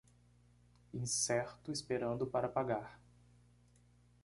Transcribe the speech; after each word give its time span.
Incerto 0.95 1.71
esperando 1.71 2.25
para 2.25 2.49
pagar 2.49 2.99